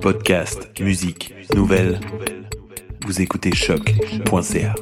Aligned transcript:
Podcast, 0.00 0.70
musique, 0.80 1.34
nouvelles. 1.54 2.00
Vous 3.06 3.20
écoutez 3.20 3.54
choc.ca. 3.54 4.74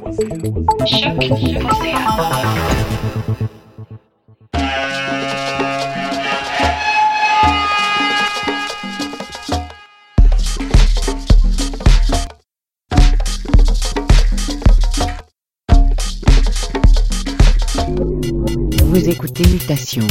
Vous 18.83 19.09
écoutez 19.09 19.47
Mutation 19.47 20.07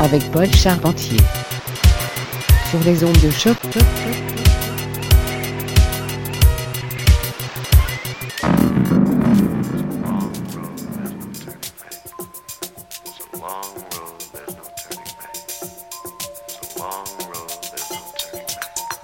avec 0.00 0.30
Paul 0.30 0.46
Charpentier 0.54 1.16
sur 2.74 2.90
les 2.90 3.04
ondes 3.04 3.20
de 3.20 3.30
choc. 3.30 3.56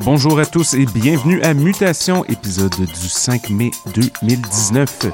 Bonjour 0.00 0.40
à 0.40 0.46
tous 0.46 0.74
et 0.74 0.86
bienvenue 0.86 1.40
à 1.42 1.54
Mutation, 1.54 2.24
épisode 2.24 2.74
du 2.74 3.08
5 3.08 3.50
mai 3.50 3.70
2019. 3.94 5.06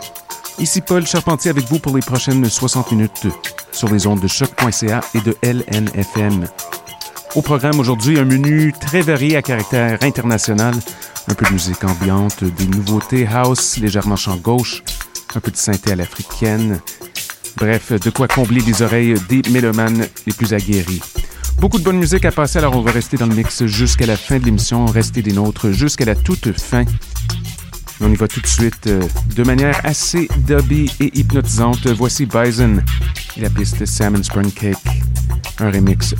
Ici 0.60 0.80
Paul 0.80 1.06
Charpentier 1.06 1.50
avec 1.50 1.66
vous 1.66 1.78
pour 1.78 1.94
les 1.94 2.02
prochaines 2.02 2.48
60 2.48 2.92
minutes 2.92 3.26
sur 3.72 3.90
les 3.90 4.06
ondes 4.06 4.20
de 4.20 4.28
choc.ca 4.28 5.02
et 5.14 5.20
de 5.20 5.36
LNFM. 5.42 6.46
Au 7.34 7.42
programme 7.42 7.78
aujourd'hui, 7.78 8.18
un 8.18 8.24
menu 8.24 8.72
très 8.72 9.02
varié 9.02 9.36
à 9.36 9.42
caractère 9.42 9.98
international, 10.02 10.74
un 11.28 11.34
peu 11.34 11.44
de 11.44 11.52
musique 11.52 11.84
ambiante, 11.84 12.44
des 12.44 12.66
nouveautés 12.66 13.26
house 13.26 13.76
légèrement 13.78 14.16
champ 14.16 14.36
gauche, 14.36 14.82
un 15.34 15.40
peu 15.40 15.50
de 15.50 15.56
synthé 15.56 15.92
à 15.92 15.96
l'africaine. 15.96 16.80
Bref, 17.56 17.92
de 17.92 18.10
quoi 18.10 18.28
combler 18.28 18.60
les 18.60 18.82
oreilles 18.82 19.14
des 19.28 19.42
mélomanes 19.50 20.06
les 20.26 20.32
plus 20.32 20.54
aguerris. 20.54 21.02
Beaucoup 21.58 21.78
de 21.78 21.84
bonne 21.84 21.98
musique 21.98 22.24
à 22.24 22.30
passer, 22.30 22.58
alors 22.58 22.76
on 22.76 22.82
va 22.82 22.92
rester 22.92 23.16
dans 23.16 23.26
le 23.26 23.34
mix 23.34 23.64
jusqu'à 23.66 24.06
la 24.06 24.16
fin 24.16 24.38
de 24.38 24.44
l'émission, 24.44 24.86
rester 24.86 25.22
des 25.22 25.32
nôtres 25.32 25.70
jusqu'à 25.72 26.04
la 26.04 26.14
toute 26.14 26.58
fin. 26.58 26.84
On 28.00 28.12
y 28.12 28.16
va 28.16 28.28
tout 28.28 28.40
de 28.40 28.46
suite 28.46 28.86
euh, 28.86 29.02
de 29.34 29.42
manière 29.42 29.80
assez 29.84 30.28
dubby 30.46 30.90
et 31.00 31.18
hypnotisante. 31.18 31.86
Voici 31.88 32.26
Bison 32.26 32.82
et 33.36 33.40
la 33.40 33.50
piste 33.50 33.84
Salmon 33.86 34.22
Spring 34.22 34.52
Cake, 34.52 34.76
un 35.58 35.70
remix 35.70 36.14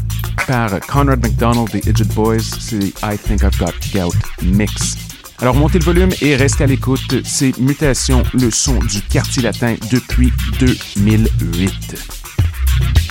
par 0.47 0.81
Conrad 0.81 1.23
McDonald 1.23 1.71
des 1.71 1.89
Idget 1.89 2.13
Boys. 2.15 2.41
C'est 2.41 2.89
I 3.03 3.19
Think 3.23 3.43
I've 3.43 3.59
Got 3.59 3.73
Gout 3.93 4.17
Mix. 4.43 4.97
Alors 5.41 5.55
montez 5.55 5.79
le 5.79 5.85
volume 5.85 6.11
et 6.23 6.35
restez 6.35 6.65
à 6.65 6.67
l'écoute. 6.67 7.23
C'est 7.25 7.57
Mutation, 7.59 8.23
le 8.33 8.51
son 8.51 8.79
du 8.79 9.03
quartier 9.03 9.43
latin 9.43 9.77
depuis 9.91 10.33
2008. 10.59 13.06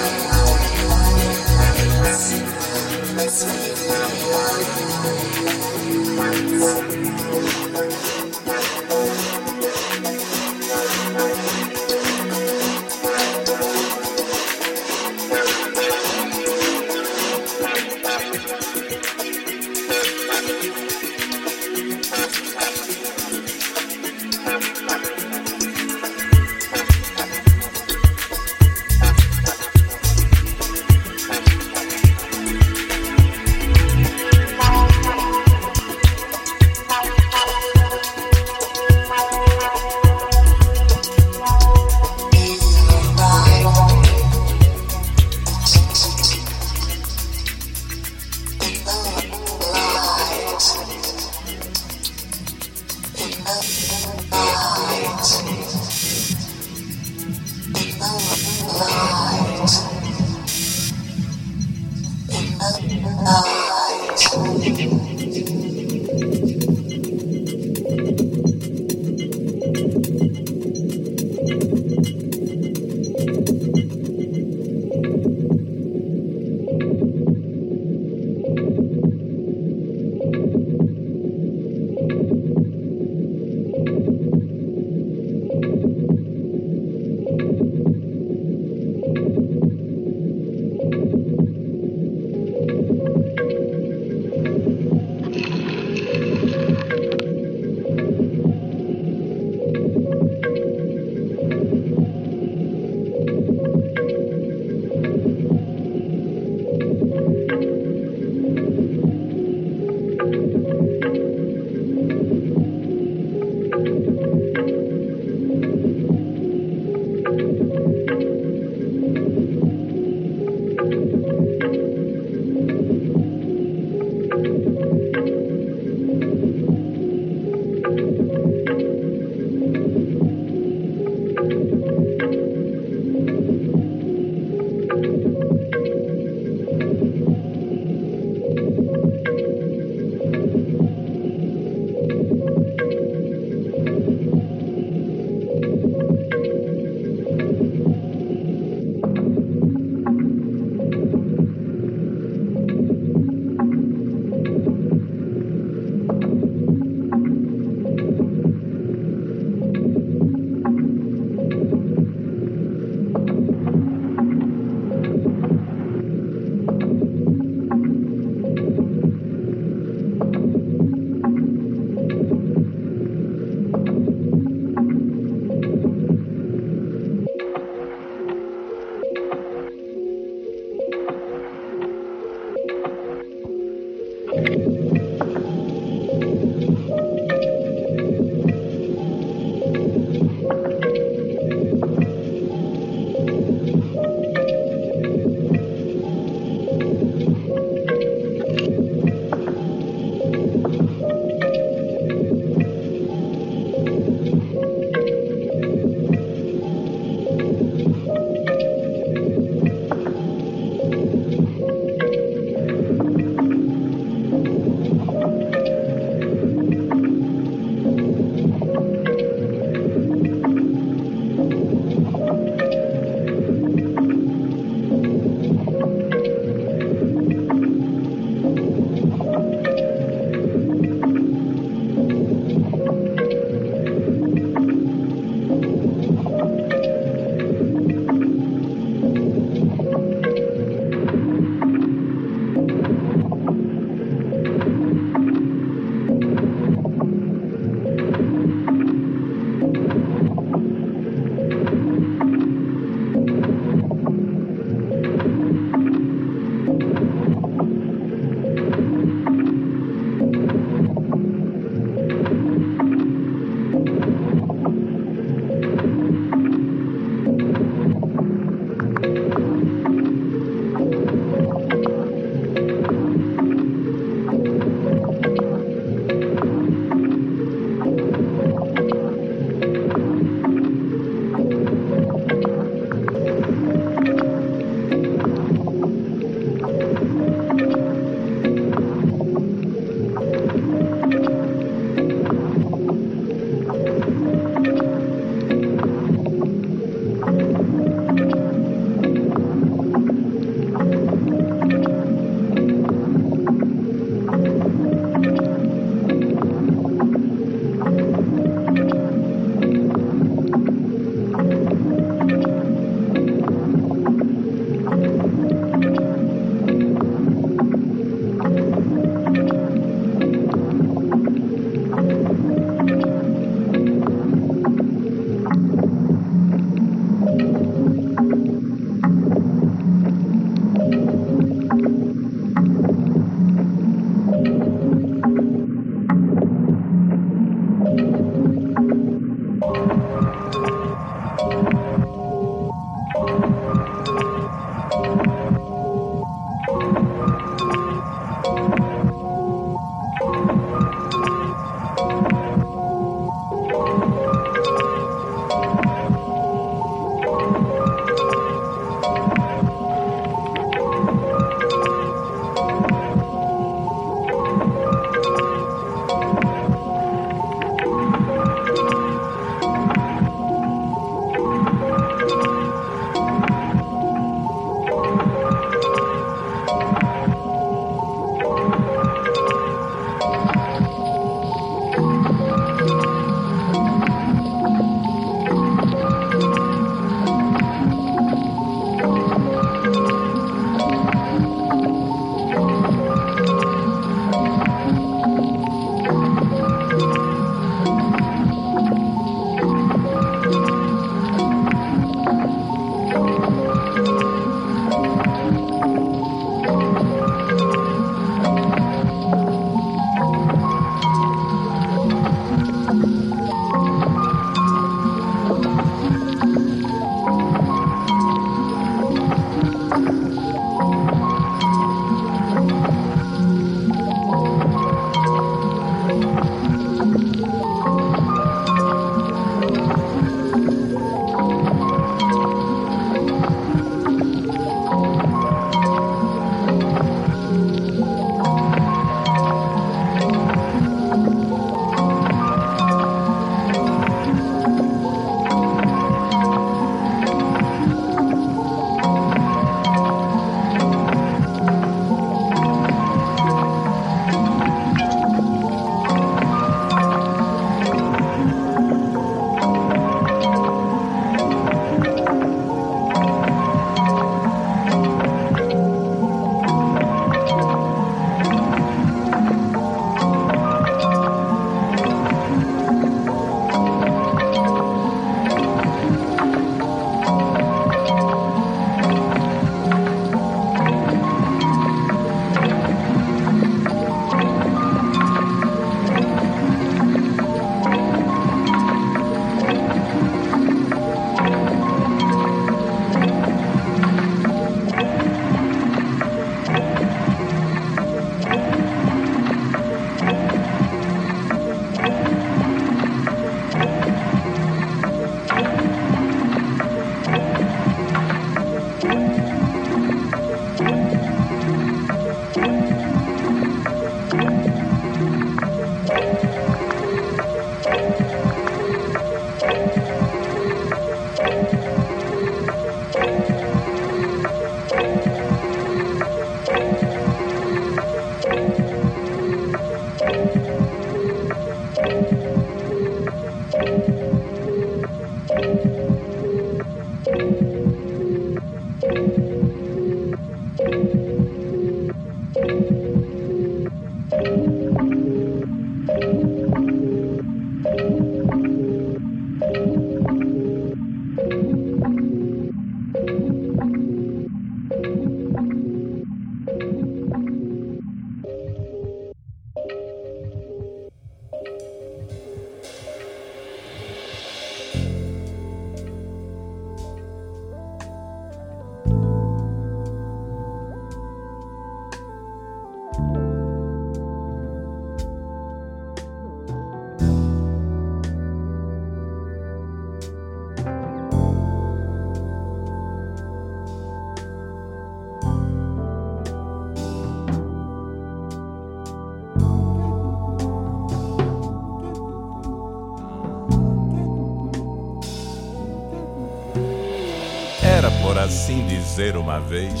Uma 599.44 599.60
vez. 599.60 600.00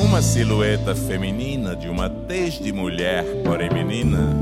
Uma 0.00 0.22
silhueta 0.22 0.94
feminina 0.94 1.74
de 1.74 1.88
uma 1.88 2.08
tez 2.08 2.54
de 2.54 2.72
mulher, 2.72 3.24
porém 3.44 3.68
menina, 3.70 4.36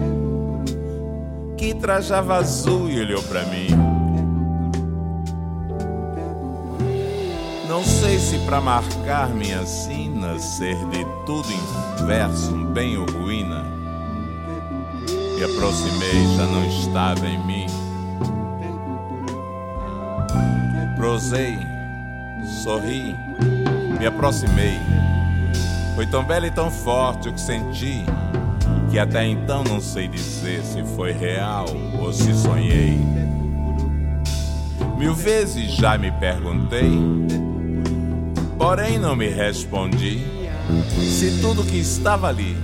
que 1.57 1.73
trajava 1.75 2.37
azul 2.37 2.91
e 2.91 3.01
olhou 3.01 3.23
para 3.23 3.45
mim. 3.47 3.69
Não 7.67 7.83
sei 7.83 8.19
se 8.19 8.39
para 8.41 8.61
marcar 8.61 9.31
minha 9.31 9.65
sina, 9.65 10.39
ser 10.39 10.77
de 10.91 11.05
tudo 11.25 11.49
inverso, 11.51 12.55
um 12.55 12.67
bem 12.67 12.99
ou 12.99 13.07
ruína. 13.07 13.65
Me 15.35 15.45
aproximei, 15.45 16.37
já 16.37 16.45
não 16.45 16.65
estava 16.67 17.27
em 17.27 17.39
mim. 17.47 17.67
Prosei, 20.97 21.57
sorri, 22.69 23.17
me 23.99 24.05
aproximei. 24.05 24.79
Foi 25.95 26.07
tão 26.07 26.23
belo 26.23 26.45
e 26.45 26.51
tão 26.51 26.71
forte 26.71 27.31
o 27.31 27.33
que 27.33 27.41
senti, 27.41 28.05
que 28.91 28.99
até 28.99 29.27
então 29.27 29.65
não 29.65 29.81
sei 29.81 30.07
dizer 30.07 30.63
se 30.63 30.85
foi 30.95 31.13
real 31.13 31.65
ou 31.99 32.13
se 32.13 32.35
sonhei. 32.35 33.01
Mil 34.99 35.15
vezes 35.15 35.71
já 35.77 35.97
me 35.97 36.13
perguntei, 36.13 36.93
porém 38.59 38.99
não 38.99 39.17
me 39.17 39.31
respondi 39.31 40.23
se 41.01 41.41
tudo 41.41 41.65
que 41.65 41.79
estava 41.79 42.29
ali 42.29 42.55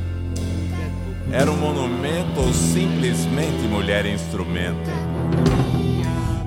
era 1.32 1.50
um 1.50 1.56
monumento 1.56 2.40
ou 2.40 2.52
simplesmente 2.52 3.66
mulher 3.70 4.04
instrumento. 4.04 4.90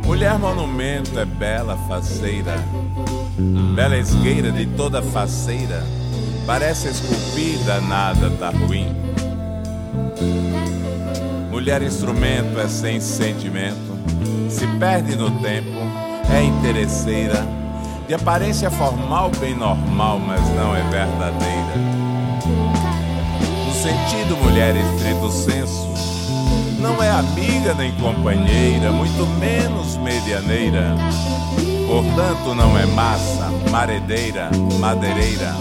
Mulher 0.05 0.37
monumento 0.37 1.19
é 1.19 1.25
bela 1.25 1.75
faceira, 1.87 2.55
bela 3.37 3.97
esgueira 3.97 4.51
de 4.51 4.65
toda 4.65 5.01
faceira, 5.01 5.83
parece 6.45 6.87
esculpida, 6.87 7.79
nada 7.81 8.31
tá 8.31 8.49
ruim. 8.49 8.87
Mulher 11.51 11.81
instrumento 11.83 12.59
é 12.59 12.67
sem 12.67 12.99
sentimento, 12.99 13.97
se 14.49 14.65
perde 14.79 15.15
no 15.15 15.29
tempo, 15.39 15.77
é 16.33 16.43
interesseira, 16.43 17.45
de 18.07 18.13
aparência 18.13 18.71
formal 18.71 19.29
bem 19.39 19.55
normal, 19.55 20.19
mas 20.19 20.41
não 20.55 20.75
é 20.75 20.81
verdadeira. 20.83 21.97
No 23.65 23.73
sentido 23.73 24.37
mulher 24.37 24.75
estrito 24.75 25.29
senso, 25.29 25.87
não 26.79 27.03
é 27.03 27.11
amiga 27.11 27.73
nem 27.75 27.91
companheira, 27.93 28.91
muito 28.91 29.25
menos 29.39 29.97
medianeira. 29.97 30.95
Portanto, 31.87 32.53
não 32.53 32.77
é 32.77 32.85
massa, 32.85 33.49
maredeira, 33.71 34.49
madeireira, 34.77 35.55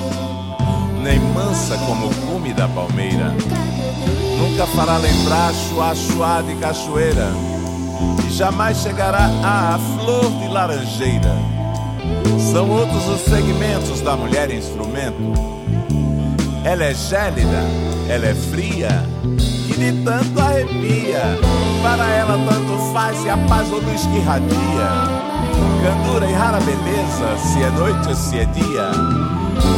nem 1.00 1.20
mansa 1.20 1.78
como 1.86 2.08
o 2.08 2.14
cume 2.16 2.52
da 2.52 2.66
palmeira. 2.66 3.32
Nunca 4.36 4.66
fará 4.66 4.96
lembrar 4.98 5.54
chuá 5.54 5.94
chuá 5.94 6.42
de 6.42 6.56
cachoeira, 6.56 7.28
e 8.26 8.30
jamais 8.32 8.78
chegará 8.78 9.30
à 9.44 9.78
flor 9.78 10.28
de 10.40 10.48
laranjeira. 10.48 11.36
São 12.52 12.68
outros 12.70 13.08
os 13.08 13.20
segmentos 13.20 14.00
da 14.00 14.16
mulher 14.16 14.50
instrumento. 14.50 15.32
Ela 16.64 16.86
é 16.86 16.94
gélida, 16.94 17.62
ela 18.08 18.26
é 18.26 18.34
fria 18.34 19.04
de 19.78 19.92
tanto 20.02 20.40
arrepia. 20.40 21.38
Para 21.82 22.10
ela 22.10 22.38
tanto 22.48 22.92
faz 22.92 23.16
se 23.18 23.28
a 23.28 23.36
paz 23.36 23.70
ou 23.70 23.80
luz 23.80 24.00
que. 24.02 25.15
Candura 25.82 26.26
e 26.26 26.32
rara 26.32 26.58
beleza, 26.60 27.36
se 27.38 27.62
é 27.62 27.70
noite 27.70 28.08
ou 28.08 28.14
se 28.14 28.38
é 28.38 28.44
dia. 28.46 28.90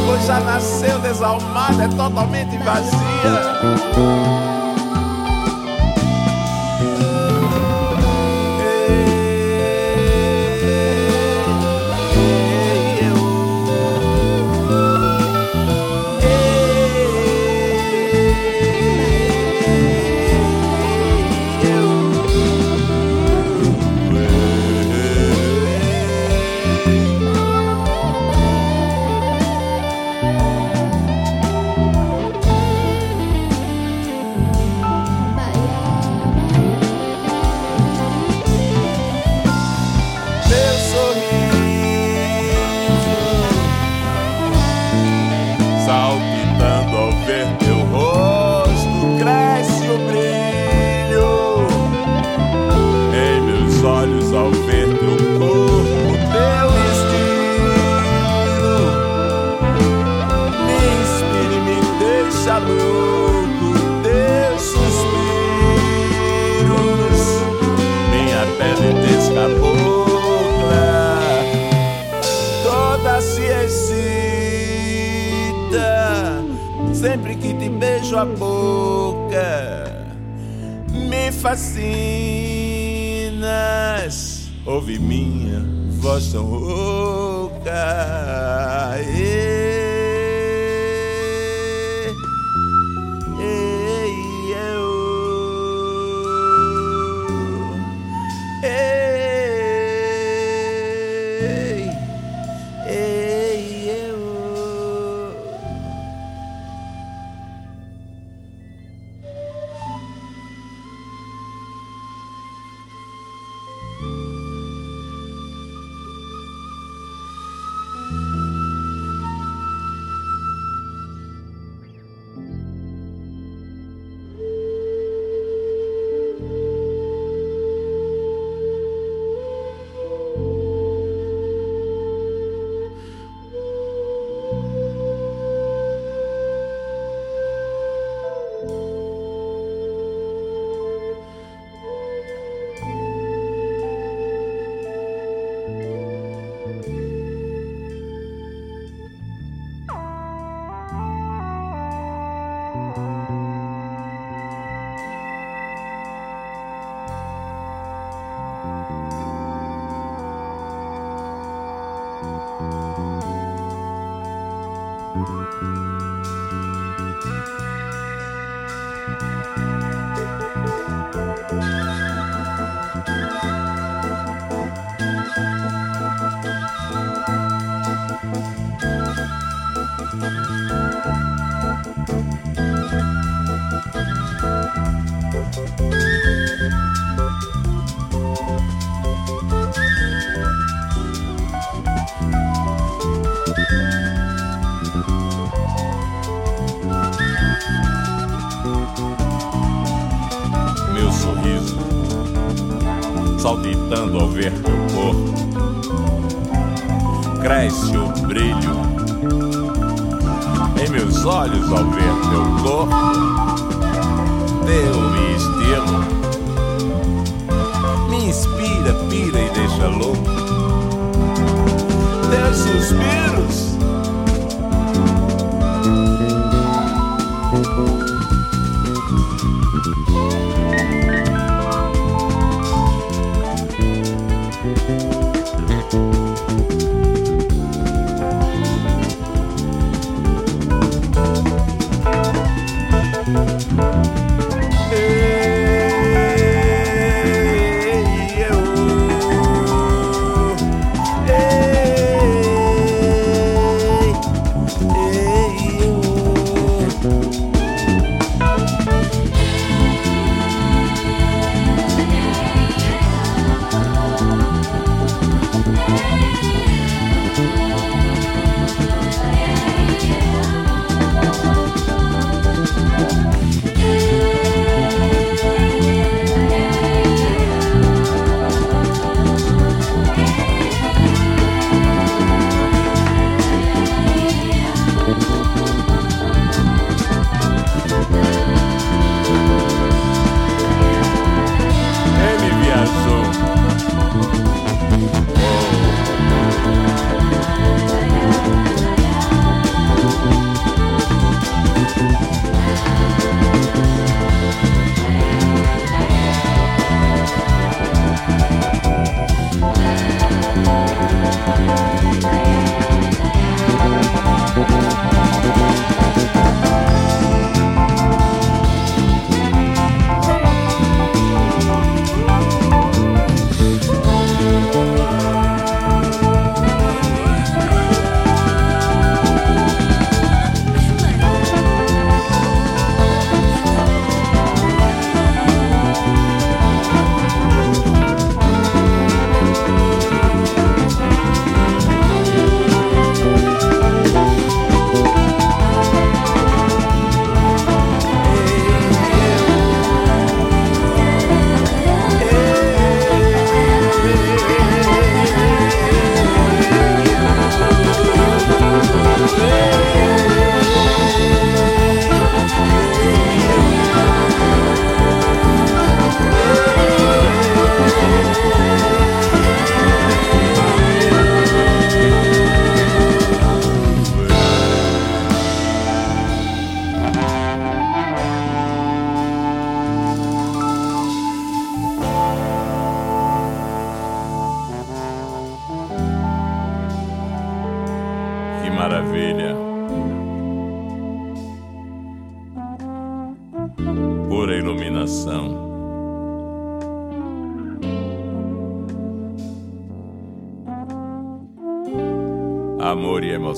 Pois 0.06 0.26
já 0.26 0.40
nasceu 0.40 0.98
desalmada, 1.00 1.84
é 1.84 1.88
totalmente 1.88 2.56
vazia. 2.58 4.47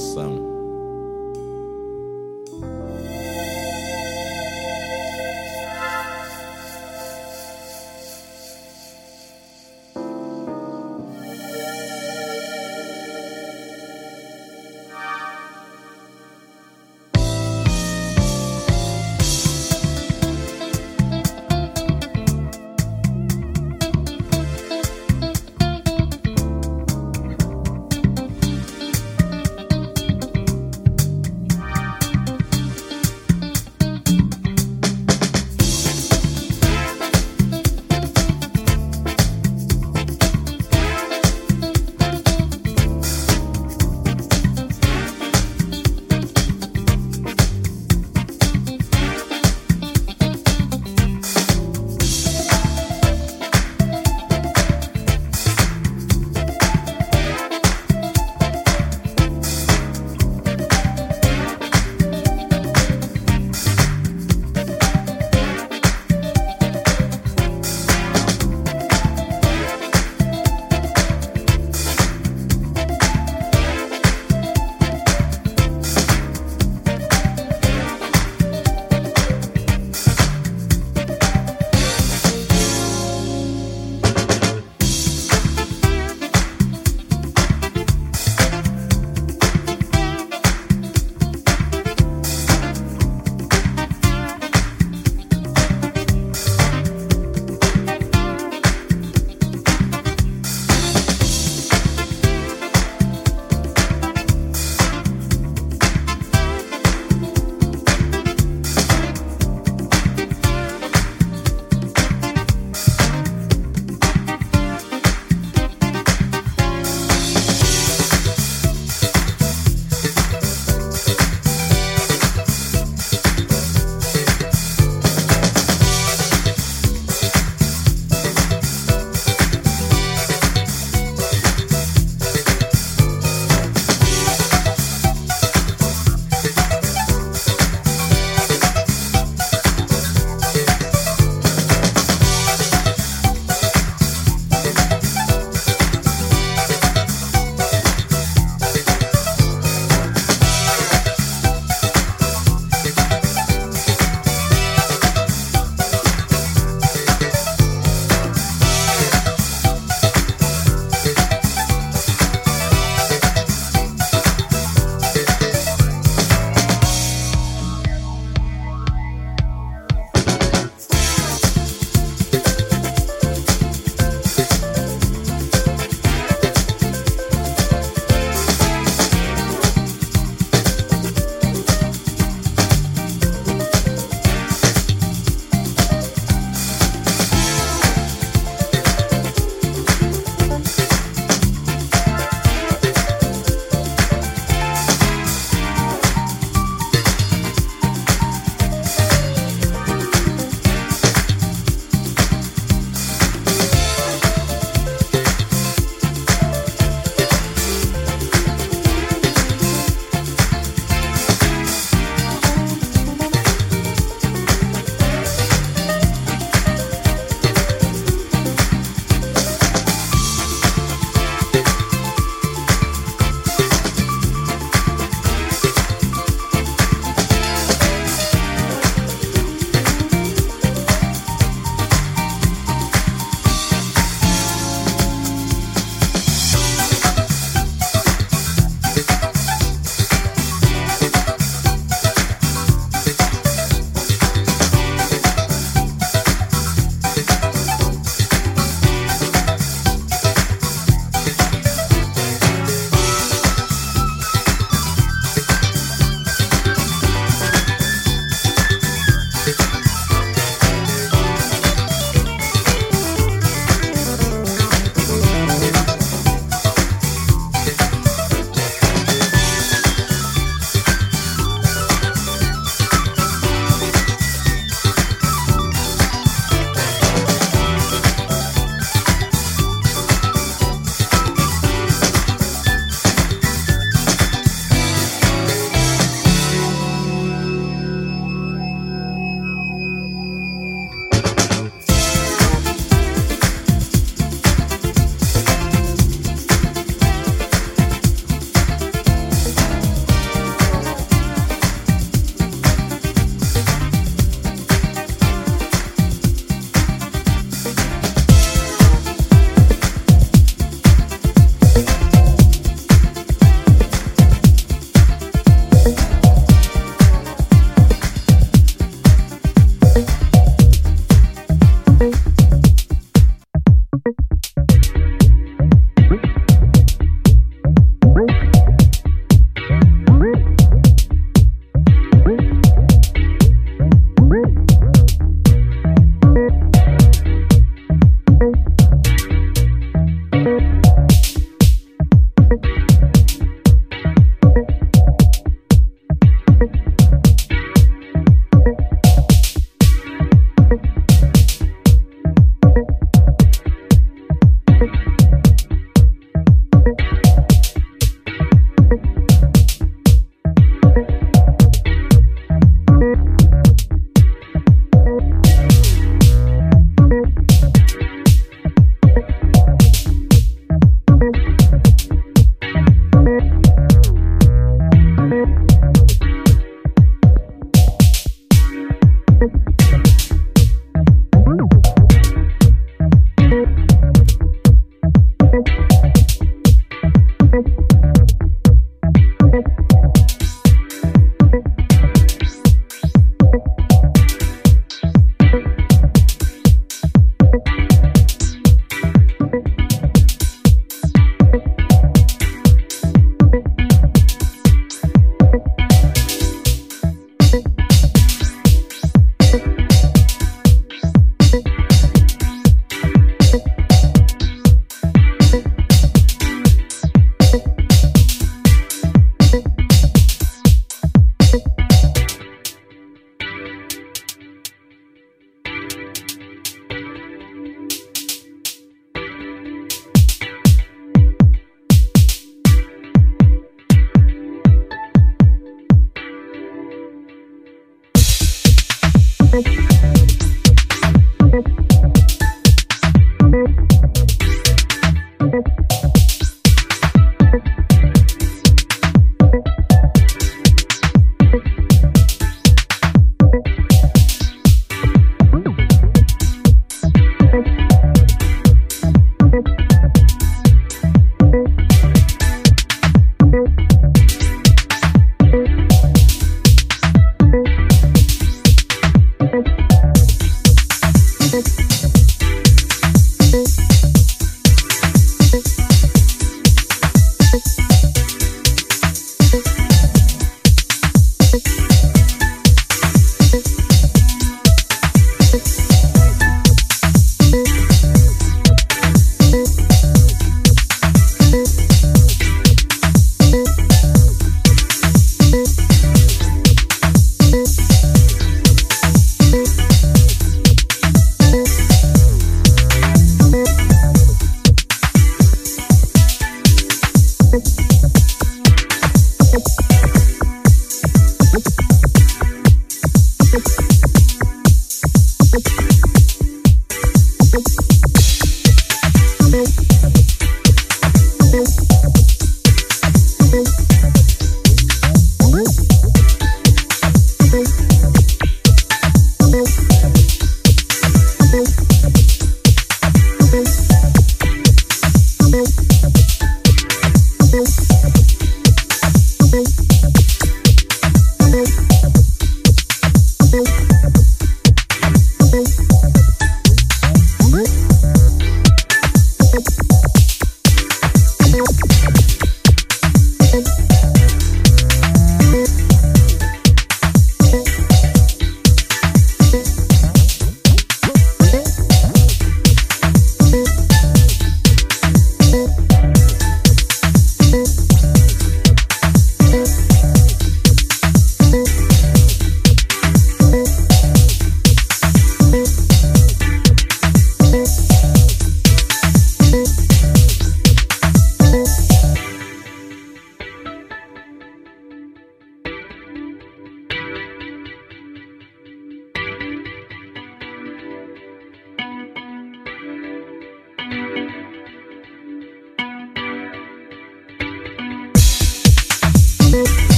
Amor 0.00 0.29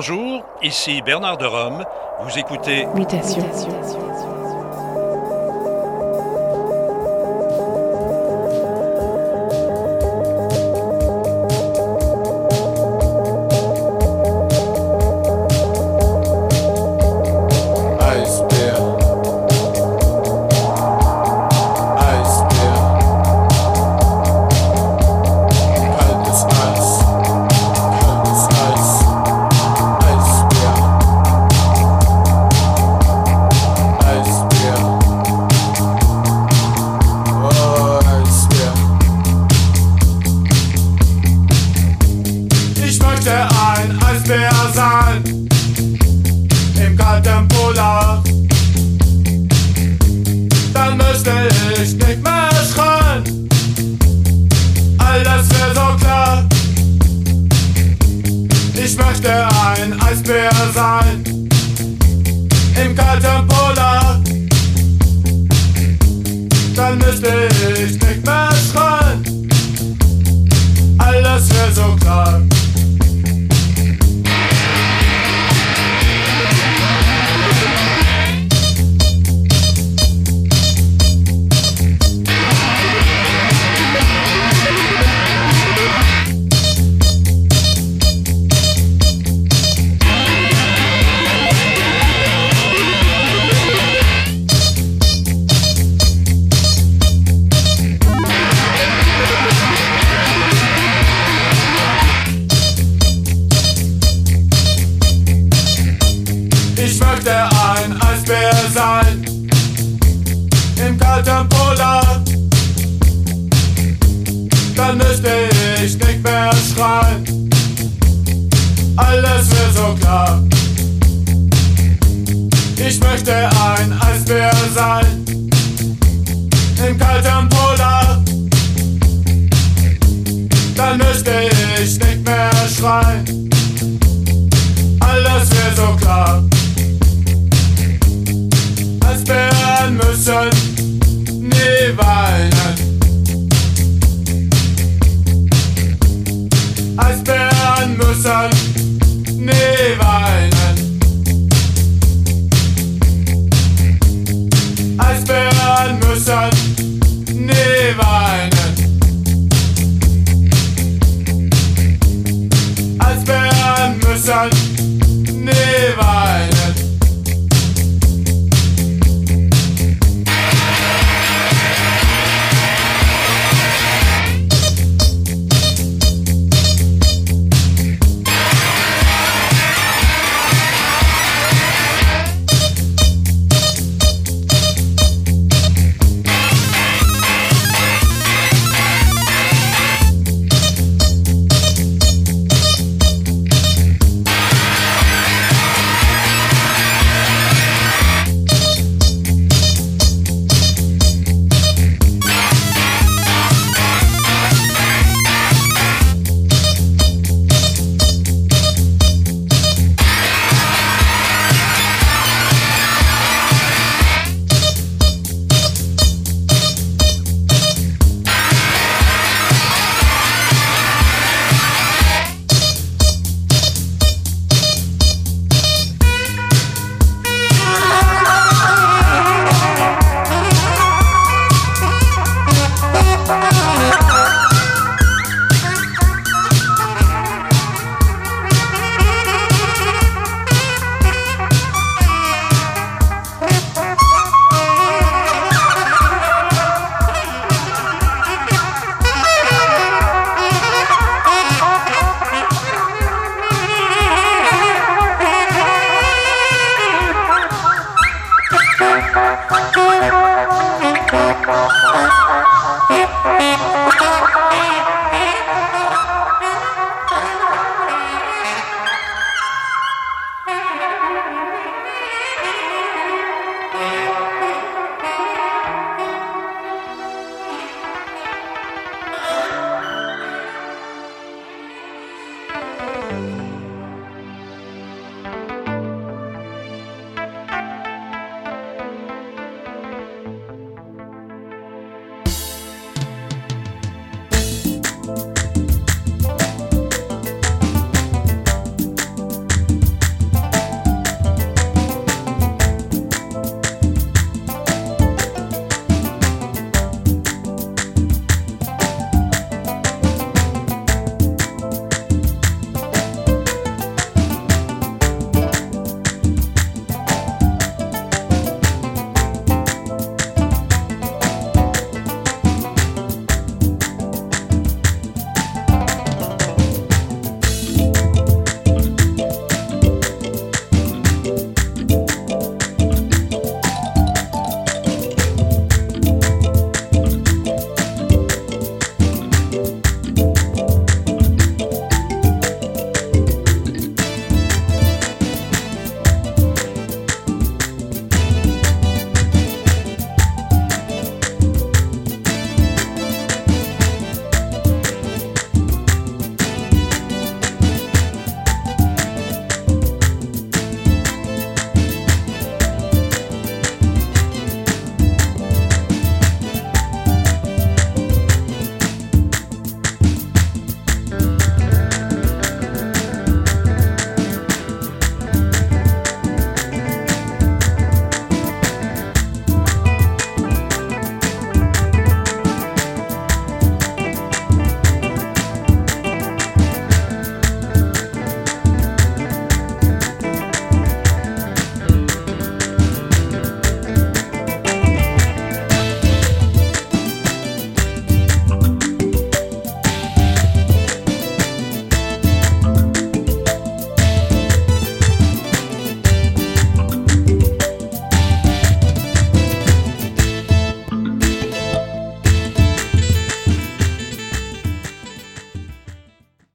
Bonjour, 0.00 0.42
ici 0.62 1.02
Bernard 1.02 1.36
de 1.36 1.44
Rome. 1.44 1.84
Vous 2.22 2.38
écoutez 2.38 2.86
Mutation. 2.94 3.44